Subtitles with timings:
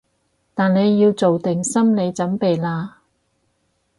[0.55, 2.93] 但你要做定心理準備喇